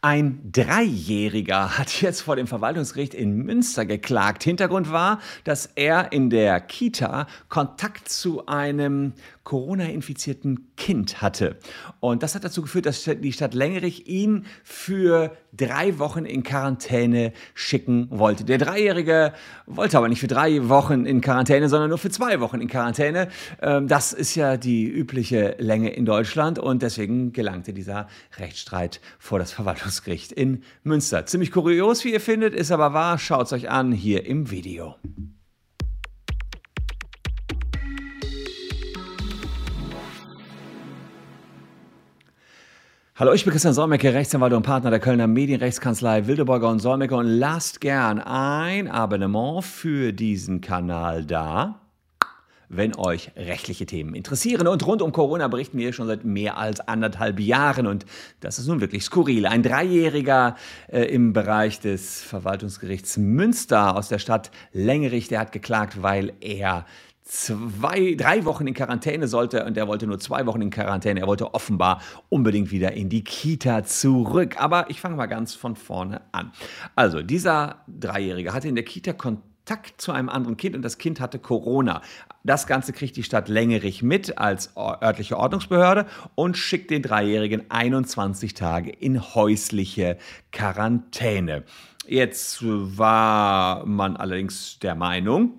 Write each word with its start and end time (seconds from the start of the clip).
Ein 0.00 0.50
Dreijähriger 0.52 1.78
hat 1.78 2.02
jetzt 2.02 2.22
vor 2.22 2.36
dem 2.36 2.46
Verwaltungsgericht 2.46 3.14
in 3.14 3.36
Münster 3.36 3.86
geklagt. 3.86 4.44
Hintergrund 4.44 4.92
war, 4.92 5.20
dass 5.44 5.66
er 5.74 6.12
in 6.12 6.28
der 6.28 6.60
Kita 6.60 7.26
Kontakt 7.48 8.08
zu 8.08 8.46
einem 8.46 9.14
Corona-infizierten 9.44 10.68
Kind 10.76 11.20
hatte. 11.20 11.56
Und 12.00 12.22
das 12.22 12.34
hat 12.34 12.44
dazu 12.44 12.62
geführt, 12.62 12.86
dass 12.86 13.04
die 13.04 13.32
Stadt 13.32 13.52
Längerich 13.54 14.08
ihn 14.08 14.46
für 14.62 15.36
drei 15.52 15.98
Wochen 15.98 16.24
in 16.24 16.42
Quarantäne 16.42 17.32
schicken 17.54 18.08
wollte. 18.10 18.44
Der 18.44 18.58
Dreijährige 18.58 19.32
wollte 19.66 19.98
aber 19.98 20.08
nicht 20.08 20.20
für 20.20 20.26
drei 20.26 20.68
Wochen 20.68 21.04
in 21.04 21.20
Quarantäne, 21.20 21.68
sondern 21.68 21.90
nur 21.90 21.98
für 21.98 22.10
zwei 22.10 22.40
Wochen 22.40 22.60
in 22.60 22.68
Quarantäne. 22.68 23.28
Ähm, 23.60 23.86
das 23.86 24.12
ist 24.14 24.34
ja 24.34 24.56
die 24.56 24.86
übliche 24.86 25.56
Länge 25.58 25.90
in 25.90 26.06
Deutschland 26.06 26.58
und 26.58 26.82
deswegen 26.82 27.32
gelangte 27.32 27.74
dieser 27.74 28.08
Rechtsstreit 28.38 29.00
vor 29.18 29.38
das 29.38 29.52
Verwaltungsgericht 29.52 29.83
in 30.32 30.62
Münster. 30.82 31.26
Ziemlich 31.26 31.52
kurios, 31.52 32.04
wie 32.04 32.12
ihr 32.12 32.20
findet, 32.20 32.54
ist 32.54 32.70
aber 32.70 32.92
wahr. 32.94 33.18
Schaut 33.18 33.46
es 33.46 33.52
euch 33.52 33.70
an 33.70 33.92
hier 33.92 34.26
im 34.26 34.50
Video. 34.50 34.96
Hallo, 43.16 43.32
ich 43.32 43.44
bin 43.44 43.52
Christian 43.52 43.74
Solmecke, 43.74 44.12
Rechtsanwalt 44.12 44.52
und 44.54 44.64
Partner 44.64 44.90
der 44.90 44.98
Kölner 44.98 45.28
Medienrechtskanzlei 45.28 46.26
Wildeborger 46.26 46.68
und 46.68 46.80
Solmecke 46.80 47.14
und 47.14 47.26
lasst 47.26 47.80
gern 47.80 48.18
ein 48.18 48.88
Abonnement 48.88 49.64
für 49.64 50.12
diesen 50.12 50.60
Kanal 50.60 51.24
da, 51.24 51.83
wenn 52.68 52.96
euch 52.96 53.30
rechtliche 53.36 53.86
Themen 53.86 54.14
interessieren. 54.14 54.66
Und 54.66 54.86
rund 54.86 55.02
um 55.02 55.12
Corona 55.12 55.48
berichten 55.48 55.78
wir 55.78 55.92
schon 55.92 56.06
seit 56.06 56.24
mehr 56.24 56.58
als 56.58 56.80
anderthalb 56.80 57.40
Jahren 57.40 57.86
und 57.86 58.06
das 58.40 58.58
ist 58.58 58.66
nun 58.66 58.80
wirklich 58.80 59.04
skurril. 59.04 59.46
Ein 59.46 59.62
Dreijähriger 59.62 60.56
äh, 60.88 61.02
im 61.04 61.32
Bereich 61.32 61.80
des 61.80 62.22
Verwaltungsgerichts 62.22 63.16
Münster 63.16 63.96
aus 63.96 64.08
der 64.08 64.18
Stadt 64.18 64.50
Längerich, 64.72 65.28
der 65.28 65.40
hat 65.40 65.52
geklagt, 65.52 66.02
weil 66.02 66.32
er 66.40 66.86
zwei, 67.24 68.14
drei 68.16 68.44
Wochen 68.44 68.66
in 68.66 68.74
Quarantäne 68.74 69.28
sollte 69.28 69.64
und 69.64 69.76
er 69.76 69.88
wollte 69.88 70.06
nur 70.06 70.20
zwei 70.20 70.46
Wochen 70.46 70.60
in 70.60 70.70
Quarantäne. 70.70 71.20
Er 71.20 71.26
wollte 71.26 71.54
offenbar 71.54 72.00
unbedingt 72.28 72.70
wieder 72.70 72.92
in 72.92 73.08
die 73.08 73.24
Kita 73.24 73.84
zurück. 73.84 74.56
Aber 74.58 74.90
ich 74.90 75.00
fange 75.00 75.16
mal 75.16 75.26
ganz 75.26 75.54
von 75.54 75.74
vorne 75.74 76.20
an. 76.32 76.52
Also, 76.94 77.22
dieser 77.22 77.82
Dreijährige 77.88 78.52
hatte 78.52 78.68
in 78.68 78.74
der 78.74 78.84
Kita 78.84 79.14
Kontakt 79.14 80.00
zu 80.00 80.12
einem 80.12 80.28
anderen 80.28 80.56
Kind 80.56 80.76
und 80.76 80.82
das 80.82 80.98
Kind 80.98 81.18
hatte 81.18 81.38
Corona. 81.38 82.02
Das 82.46 82.66
Ganze 82.66 82.92
kriegt 82.92 83.16
die 83.16 83.22
Stadt 83.22 83.48
Längerich 83.48 84.02
mit 84.02 84.36
als 84.36 84.76
örtliche 84.76 85.38
Ordnungsbehörde 85.38 86.04
und 86.34 86.58
schickt 86.58 86.90
den 86.90 87.00
Dreijährigen 87.00 87.70
21 87.70 88.52
Tage 88.52 88.90
in 88.90 89.34
häusliche 89.34 90.18
Quarantäne. 90.52 91.64
Jetzt 92.06 92.58
war 92.62 93.86
man 93.86 94.18
allerdings 94.18 94.78
der 94.78 94.94
Meinung, 94.94 95.54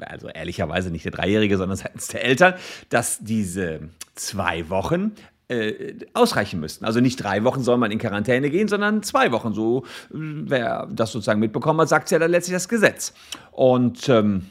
also 0.00 0.28
ehrlicherweise 0.28 0.92
nicht 0.92 1.04
der 1.04 1.10
Dreijährige, 1.10 1.56
sondern 1.56 1.76
seitens 1.76 2.06
der 2.06 2.24
Eltern, 2.24 2.54
dass 2.88 3.18
diese 3.18 3.88
zwei 4.14 4.70
Wochen 4.70 5.14
äh, 5.48 5.94
ausreichen 6.14 6.60
müssten. 6.60 6.84
Also 6.84 7.00
nicht 7.00 7.16
drei 7.16 7.42
Wochen 7.42 7.62
soll 7.64 7.78
man 7.78 7.90
in 7.90 7.98
Quarantäne 7.98 8.48
gehen, 8.50 8.68
sondern 8.68 9.02
zwei 9.02 9.32
Wochen. 9.32 9.54
So, 9.54 9.84
wer 10.10 10.86
das 10.88 11.10
sozusagen 11.10 11.40
mitbekommen 11.40 11.80
hat, 11.80 11.88
sagt 11.88 12.12
ja 12.12 12.20
dann 12.20 12.30
letztlich 12.30 12.54
das 12.54 12.68
Gesetz. 12.68 13.12
Und 13.50 14.08
ähm, 14.08 14.46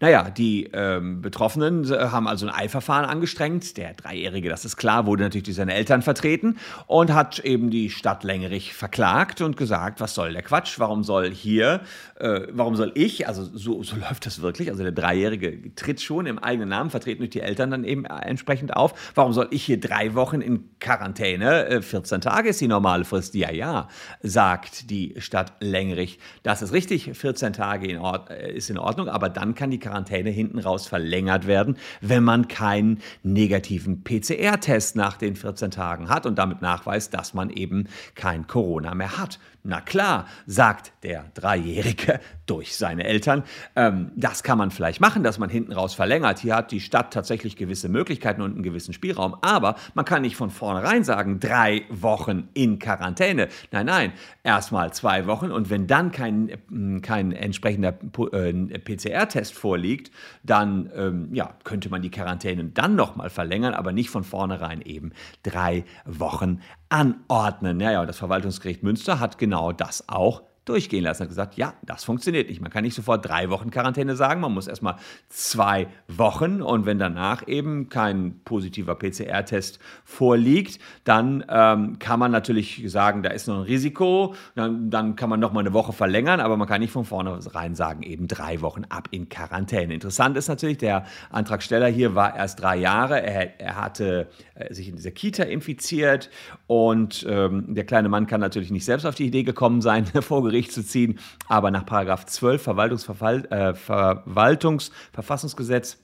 naja, 0.00 0.30
die 0.30 0.70
ähm, 0.72 1.20
Betroffenen 1.22 1.90
äh, 1.90 1.96
haben 1.96 2.26
also 2.26 2.46
ein 2.46 2.54
Eilverfahren 2.54 3.04
angestrengt. 3.04 3.76
Der 3.76 3.94
Dreijährige, 3.94 4.48
das 4.48 4.64
ist 4.64 4.76
klar, 4.76 5.06
wurde 5.06 5.22
natürlich 5.22 5.44
durch 5.44 5.56
seine 5.56 5.74
Eltern 5.74 6.02
vertreten 6.02 6.56
und 6.86 7.12
hat 7.12 7.38
eben 7.40 7.70
die 7.70 7.90
Stadt 7.90 8.24
Längerich 8.24 8.74
verklagt 8.74 9.40
und 9.40 9.56
gesagt, 9.56 10.00
was 10.00 10.14
soll 10.14 10.32
der 10.32 10.42
Quatsch? 10.42 10.78
Warum 10.78 11.04
soll 11.04 11.30
hier, 11.30 11.80
äh, 12.18 12.42
warum 12.50 12.76
soll 12.76 12.92
ich, 12.94 13.28
also 13.28 13.44
so, 13.44 13.82
so 13.82 13.96
läuft 14.10 14.26
das 14.26 14.40
wirklich, 14.40 14.70
also 14.70 14.82
der 14.82 14.92
Dreijährige 14.92 15.74
tritt 15.74 16.00
schon 16.00 16.26
im 16.26 16.38
eigenen 16.38 16.68
Namen, 16.68 16.90
vertreten 16.90 17.18
durch 17.20 17.30
die 17.30 17.40
Eltern 17.40 17.70
dann 17.70 17.84
eben 17.84 18.04
entsprechend 18.04 18.76
auf. 18.76 19.12
Warum 19.14 19.32
soll 19.32 19.48
ich 19.50 19.64
hier 19.64 19.80
drei 19.80 20.14
Wochen 20.14 20.40
in 20.40 20.70
Quarantäne? 20.80 21.66
Äh, 21.66 21.82
14 21.82 22.20
Tage 22.20 22.50
ist 22.50 22.60
die 22.60 22.68
normale 22.68 23.04
Frist. 23.04 23.34
Ja, 23.34 23.50
ja, 23.50 23.88
sagt 24.22 24.90
die 24.90 25.14
Stadt 25.18 25.52
Längerich. 25.60 26.18
Das 26.42 26.62
ist 26.62 26.72
richtig, 26.72 27.10
14 27.12 27.52
Tage 27.52 27.88
in 27.88 28.00
äh, 28.00 28.52
ist 28.52 28.70
in 28.70 28.78
Ordnung, 28.78 29.08
aber 29.08 29.28
dann 29.28 29.54
kann 29.54 29.69
die 29.70 29.78
Quarantäne 29.78 30.30
hinten 30.30 30.58
raus 30.58 30.86
verlängert 30.86 31.46
werden, 31.46 31.76
wenn 32.00 32.24
man 32.24 32.48
keinen 32.48 33.00
negativen 33.22 34.04
PCR-Test 34.04 34.96
nach 34.96 35.16
den 35.16 35.36
14 35.36 35.70
Tagen 35.70 36.08
hat 36.08 36.26
und 36.26 36.38
damit 36.38 36.62
nachweist, 36.62 37.14
dass 37.14 37.34
man 37.34 37.50
eben 37.50 37.88
kein 38.14 38.46
Corona 38.46 38.94
mehr 38.94 39.18
hat. 39.18 39.38
Na 39.62 39.82
klar, 39.82 40.26
sagt 40.46 40.92
der 41.02 41.26
Dreijährige 41.34 42.18
durch 42.46 42.76
seine 42.76 43.04
Eltern, 43.04 43.44
ähm, 43.76 44.10
das 44.16 44.42
kann 44.42 44.56
man 44.56 44.70
vielleicht 44.70 45.02
machen, 45.02 45.22
dass 45.22 45.38
man 45.38 45.50
hinten 45.50 45.72
raus 45.72 45.92
verlängert. 45.92 46.38
Hier 46.38 46.56
hat 46.56 46.72
die 46.72 46.80
Stadt 46.80 47.12
tatsächlich 47.12 47.56
gewisse 47.56 47.90
Möglichkeiten 47.90 48.40
und 48.40 48.54
einen 48.54 48.62
gewissen 48.62 48.94
Spielraum, 48.94 49.36
aber 49.42 49.76
man 49.92 50.06
kann 50.06 50.22
nicht 50.22 50.36
von 50.36 50.48
vornherein 50.48 51.04
sagen, 51.04 51.40
drei 51.40 51.82
Wochen 51.90 52.48
in 52.54 52.78
Quarantäne. 52.78 53.48
Nein, 53.70 53.84
nein, 53.84 54.12
erstmal 54.44 54.94
zwei 54.94 55.26
Wochen 55.26 55.50
und 55.50 55.68
wenn 55.68 55.86
dann 55.86 56.10
kein, 56.10 56.48
äh, 56.48 57.00
kein 57.00 57.32
entsprechender 57.32 57.98
äh, 58.32 58.78
PCR-Test 58.78 59.52
vorliegt, 59.60 60.10
dann 60.42 60.90
ähm, 60.94 61.34
ja, 61.34 61.54
könnte 61.64 61.90
man 61.90 62.02
die 62.02 62.10
Quarantäne 62.10 62.64
dann 62.64 62.96
nochmal 62.96 63.30
verlängern, 63.30 63.74
aber 63.74 63.92
nicht 63.92 64.10
von 64.10 64.24
vornherein 64.24 64.80
eben 64.82 65.12
drei 65.42 65.84
Wochen 66.04 66.60
anordnen. 66.88 67.76
Naja, 67.76 68.04
das 68.06 68.18
Verwaltungsgericht 68.18 68.82
Münster 68.82 69.20
hat 69.20 69.38
genau 69.38 69.72
das 69.72 70.08
auch 70.08 70.42
durchgehen 70.64 71.04
lassen. 71.04 71.22
Hat 71.22 71.28
gesagt, 71.28 71.56
ja, 71.56 71.74
das 71.82 72.04
funktioniert 72.04 72.48
nicht. 72.48 72.60
Man 72.60 72.70
kann 72.70 72.84
nicht 72.84 72.94
sofort 72.94 73.26
drei 73.26 73.50
Wochen 73.50 73.70
Quarantäne 73.70 74.14
sagen, 74.14 74.40
man 74.40 74.52
muss 74.52 74.66
erstmal 74.66 74.96
zwei 75.28 75.88
Wochen 76.06 76.62
und 76.62 76.86
wenn 76.86 76.98
danach 76.98 77.46
eben 77.48 77.88
kein 77.88 78.40
positiver 78.44 78.94
PCR-Test 78.94 79.78
vorliegt, 80.04 80.78
dann 81.04 81.44
ähm, 81.48 81.98
kann 81.98 82.20
man 82.20 82.30
natürlich 82.30 82.82
sagen, 82.86 83.22
da 83.22 83.30
ist 83.30 83.48
noch 83.48 83.56
ein 83.56 83.62
Risiko, 83.62 84.34
dann, 84.54 84.90
dann 84.90 85.16
kann 85.16 85.30
man 85.30 85.40
noch 85.40 85.52
mal 85.52 85.60
eine 85.60 85.72
Woche 85.72 85.92
verlängern, 85.92 86.40
aber 86.40 86.56
man 86.56 86.68
kann 86.68 86.80
nicht 86.80 86.92
von 86.92 87.04
vornherein 87.04 87.74
sagen, 87.74 88.02
eben 88.02 88.28
drei 88.28 88.60
Wochen 88.60 88.84
ab 88.88 89.08
in 89.10 89.28
Quarantäne. 89.28 89.94
Interessant 89.94 90.36
ist 90.36 90.48
natürlich, 90.48 90.78
der 90.78 91.06
Antragsteller 91.30 91.88
hier 91.88 92.14
war 92.14 92.36
erst 92.36 92.60
drei 92.60 92.76
Jahre, 92.76 93.22
er, 93.22 93.58
er 93.60 93.76
hatte 93.76 94.28
äh, 94.54 94.72
sich 94.72 94.88
in 94.88 94.96
dieser 94.96 95.10
Kita 95.10 95.44
infiziert 95.44 96.30
und 96.66 97.26
ähm, 97.28 97.74
der 97.74 97.84
kleine 97.84 98.08
Mann 98.08 98.26
kann 98.26 98.40
natürlich 98.40 98.70
nicht 98.70 98.84
selbst 98.84 99.06
auf 99.06 99.14
die 99.14 99.26
Idee 99.26 99.42
gekommen 99.42 99.80
sein, 99.80 100.06
vor 100.20 100.49
Gericht 100.50 100.72
zu 100.72 100.84
ziehen. 100.84 101.18
Aber 101.48 101.70
nach 101.70 101.86
Paragraph 101.86 102.26
12 102.26 102.62
Verwaltungsverfall, 102.62 103.46
äh, 103.46 103.72
Verwaltungsverfassungsgesetz 103.74 105.96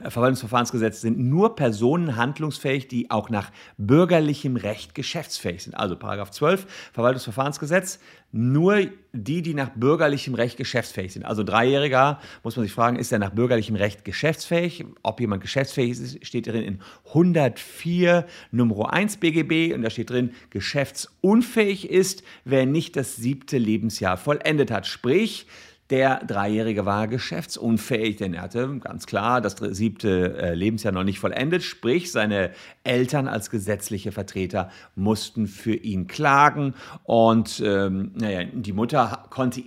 Verwaltungsverfahrensgesetz 0.00 1.00
sind 1.00 1.18
nur 1.18 1.56
Personen 1.56 2.16
handlungsfähig, 2.16 2.88
die 2.88 3.10
auch 3.10 3.30
nach 3.30 3.50
bürgerlichem 3.78 4.56
Recht 4.56 4.94
geschäftsfähig 4.94 5.64
sind. 5.64 5.74
Also 5.74 5.96
Paragraph 5.96 6.30
12 6.30 6.66
Verwaltungsverfahrensgesetz, 6.92 7.98
nur 8.32 8.86
die, 9.12 9.40
die 9.40 9.54
nach 9.54 9.70
bürgerlichem 9.70 10.34
Recht 10.34 10.56
geschäftsfähig 10.56 11.12
sind. 11.12 11.24
Also 11.24 11.42
Dreijähriger, 11.42 12.20
muss 12.42 12.56
man 12.56 12.64
sich 12.64 12.72
fragen, 12.72 12.96
ist 12.96 13.12
er 13.12 13.18
nach 13.18 13.30
bürgerlichem 13.30 13.76
Recht 13.76 14.04
geschäftsfähig? 14.04 14.84
Ob 15.02 15.20
jemand 15.20 15.42
geschäftsfähig 15.42 15.92
ist, 15.92 16.26
steht 16.26 16.46
drin 16.46 16.62
in 16.62 16.80
104 17.08 18.26
Nummer 18.50 18.92
1 18.92 19.16
BGB 19.18 19.74
und 19.74 19.82
da 19.82 19.90
steht 19.90 20.10
drin, 20.10 20.34
geschäftsunfähig 20.50 21.88
ist, 21.88 22.22
wer 22.44 22.66
nicht 22.66 22.96
das 22.96 23.16
siebte 23.16 23.58
Lebensjahr 23.58 24.16
vollendet 24.16 24.70
hat. 24.70 24.86
Sprich, 24.86 25.46
der 25.90 26.24
Dreijährige 26.24 26.84
war 26.84 27.06
geschäftsunfähig, 27.06 28.16
denn 28.16 28.34
er 28.34 28.42
hatte 28.42 28.78
ganz 28.80 29.06
klar 29.06 29.40
das 29.40 29.56
siebte 29.56 30.36
äh, 30.36 30.54
Lebensjahr 30.54 30.92
noch 30.92 31.04
nicht 31.04 31.20
vollendet. 31.20 31.62
Sprich, 31.62 32.10
seine 32.10 32.50
Eltern 32.82 33.28
als 33.28 33.50
gesetzliche 33.50 34.10
Vertreter 34.10 34.70
mussten 34.96 35.46
für 35.46 35.74
ihn 35.74 36.08
klagen. 36.08 36.74
Und 37.04 37.62
ähm, 37.64 38.12
naja, 38.14 38.44
die 38.52 38.72
Mutter 38.72 39.26
konnte 39.30 39.62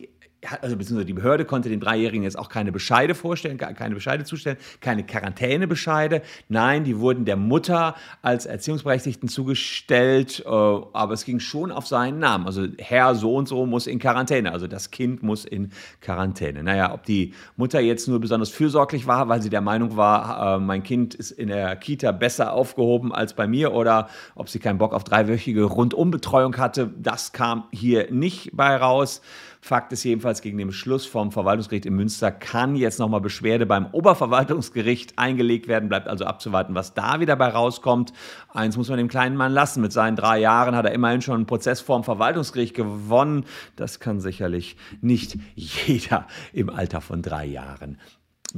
also 0.62 0.78
beziehungsweise 0.78 1.06
die 1.06 1.14
Behörde 1.14 1.46
konnte 1.46 1.70
dem 1.70 1.80
Dreijährigen 1.80 2.24
jetzt 2.24 2.38
auch 2.38 2.50
keine 2.50 2.72
Bescheide 2.72 3.14
vorstellen, 3.16 3.58
keine 3.58 3.96
Bescheide 3.96 4.24
zustellen, 4.24 4.58
keine 4.80 5.06
Quarantänebescheide. 5.06 6.22
Nein, 6.48 6.84
die 6.84 6.98
wurden 7.00 7.26
der 7.26 7.36
Mutter 7.36 7.96
als 8.22 8.46
Erziehungsberechtigten 8.46 9.28
zugestellt, 9.28 10.44
äh, 10.46 10.50
aber 10.50 11.14
es 11.14 11.26
ging 11.26 11.40
schon 11.40 11.72
auf 11.72 11.88
seinen 11.88 12.20
Namen. 12.20 12.46
Also 12.46 12.68
Herr 12.78 13.16
so 13.16 13.36
und 13.36 13.48
so 13.48 13.66
muss 13.66 13.88
in 13.88 14.00
Quarantäne, 14.00 14.52
also 14.52 14.68
das 14.68 14.92
Kind 14.92 15.24
muss 15.24 15.46
in 15.46 15.72
Quarantäne. 16.02 16.64
Naja, 16.64 16.94
ob 16.94 17.04
die 17.04 17.34
Mutter 17.58 17.80
jetzt 17.82 18.08
nur 18.08 18.20
besonders 18.20 18.50
fürsorglich 18.50 19.08
war, 19.08 19.28
weil 19.28 19.42
sie 19.42 19.50
der 19.50 19.62
Meinung 19.62 19.98
war, 19.98 20.56
äh, 20.56 20.60
mein 20.60 20.84
Kind 20.84 21.16
ist 21.16 21.32
in 21.32 21.50
der 21.50 21.76
Kita 21.76 22.12
besser 22.12 22.54
aufgehoben 22.54 23.14
als 23.14 23.34
bei 23.34 23.48
mir 23.48 23.74
oder 23.74 24.10
ob 24.36 24.50
sie 24.50 24.60
keinen 24.60 24.78
Bock 24.78 24.94
auf 24.94 25.04
dreiwöchige 25.04 25.64
Rundumbetreuung 25.64 26.56
hatte, 26.58 26.92
das 26.98 27.34
kam 27.34 27.66
hier 27.72 28.12
nicht 28.12 28.52
bei 28.54 28.78
raus. 28.78 29.22
Fakt 29.62 29.92
ist 29.92 30.06
jedenfalls, 30.06 30.42
gegen 30.42 30.58
den 30.58 30.68
Beschluss 30.68 31.06
vom 31.06 31.32
Verwaltungsgericht 31.32 31.86
in 31.86 31.94
Münster 31.94 32.32
kann 32.32 32.76
jetzt 32.76 32.98
nochmal 32.98 33.20
Beschwerde 33.20 33.66
beim 33.66 33.88
Oberverwaltungsgericht 33.92 35.20
eingelegt 35.20 35.68
werden. 35.68 35.90
Bleibt 35.90 36.08
also 36.08 36.26
abzuwarten, 36.26 36.76
was 36.76 36.94
da 36.94 37.20
wieder 37.20 37.36
bei 37.36 37.50
rauskommt. 37.50 38.14
Eins 38.54 38.78
muss 38.78 38.88
man 38.88 38.98
dem 38.98 39.10
kleinen 39.10 39.36
Mann 39.36 39.52
lassen. 39.52 39.82
Mit 39.82 39.92
seinen 39.92 40.16
drei 40.16 40.40
Jahren 40.40 40.76
hat 40.76 40.86
er 40.86 40.94
immerhin 40.94 41.22
schon 41.22 41.36
einen 41.36 41.46
Prozess 41.46 41.82
vorm 41.82 42.06
Verwaltungsgericht 42.06 42.74
gewonnen. 42.74 43.46
Das 43.76 44.00
kann 44.00 44.22
sicherlich 44.22 44.78
nicht 45.02 45.38
jeder 45.56 46.26
im 46.54 46.70
Alter 46.70 47.02
von 47.02 47.22
drei 47.22 47.46
Jahren 47.46 47.98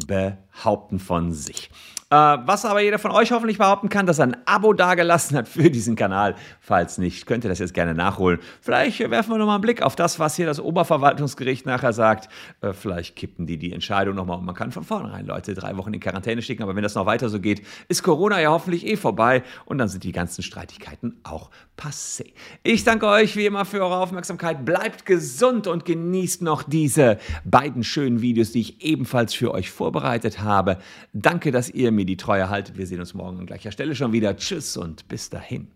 behaupten 0.07 1.00
von 1.00 1.33
sich. 1.33 1.71
Äh, 2.11 2.15
was 2.45 2.65
aber 2.65 2.81
jeder 2.81 2.99
von 2.99 3.11
euch 3.11 3.31
hoffentlich 3.31 3.57
behaupten 3.57 3.87
kann, 3.87 4.05
dass 4.05 4.19
er 4.19 4.27
ein 4.27 4.37
Abo 4.45 4.73
dagelassen 4.73 5.37
hat 5.37 5.47
für 5.47 5.71
diesen 5.71 5.95
Kanal. 5.95 6.35
Falls 6.59 6.97
nicht, 6.97 7.25
könnt 7.25 7.45
ihr 7.45 7.49
das 7.49 7.59
jetzt 7.59 7.73
gerne 7.73 7.93
nachholen. 7.93 8.39
Vielleicht 8.59 8.99
werfen 9.09 9.31
wir 9.31 9.37
nochmal 9.37 9.55
einen 9.55 9.61
Blick 9.61 9.81
auf 9.81 9.95
das, 9.95 10.19
was 10.19 10.35
hier 10.35 10.45
das 10.45 10.59
Oberverwaltungsgericht 10.59 11.65
nachher 11.65 11.93
sagt. 11.93 12.27
Äh, 12.59 12.73
vielleicht 12.73 13.15
kippen 13.15 13.45
die 13.45 13.57
die 13.57 13.71
Entscheidung 13.71 14.15
nochmal 14.15 14.39
und 14.39 14.45
man 14.45 14.55
kann 14.55 14.73
von 14.73 14.83
vornherein 14.83 15.25
Leute 15.25 15.53
drei 15.53 15.77
Wochen 15.77 15.93
in 15.93 16.01
Quarantäne 16.01 16.41
schicken. 16.41 16.63
Aber 16.63 16.75
wenn 16.75 16.83
das 16.83 16.95
noch 16.95 17.05
weiter 17.05 17.29
so 17.29 17.39
geht, 17.39 17.65
ist 17.87 18.03
Corona 18.03 18.41
ja 18.41 18.51
hoffentlich 18.51 18.85
eh 18.85 18.97
vorbei 18.97 19.43
und 19.63 19.77
dann 19.77 19.87
sind 19.87 20.03
die 20.03 20.11
ganzen 20.11 20.43
Streitigkeiten 20.43 21.21
auch 21.23 21.49
passé. 21.77 22.33
Ich 22.63 22.83
danke 22.83 23.07
euch 23.07 23.37
wie 23.37 23.45
immer 23.45 23.63
für 23.63 23.81
eure 23.81 23.97
Aufmerksamkeit. 23.97 24.65
Bleibt 24.65 25.05
gesund 25.05 25.67
und 25.67 25.85
genießt 25.85 26.41
noch 26.41 26.63
diese 26.63 27.17
beiden 27.45 27.85
schönen 27.85 28.21
Videos, 28.21 28.51
die 28.51 28.59
ich 28.59 28.83
ebenfalls 28.83 29.33
für 29.33 29.53
euch 29.53 29.71
vorbereitet 29.71 30.41
habe. 30.41 30.77
Danke, 31.13 31.51
dass 31.51 31.69
ihr 31.69 31.91
mir 32.01 32.06
die 32.06 32.18
Treue 32.18 32.50
haltet. 32.50 32.77
Wir 32.77 32.88
sehen 32.88 33.00
uns 33.00 33.13
morgen 33.13 33.39
an 33.39 33.45
gleicher 33.45 33.71
Stelle 33.71 33.95
schon 33.95 34.12
wieder. 34.12 34.36
Tschüss 34.36 34.75
und 34.75 35.07
bis 35.07 35.30
dahin. 35.30 35.68